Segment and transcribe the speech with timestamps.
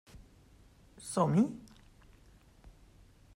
[1.11, 1.45] Som-hi?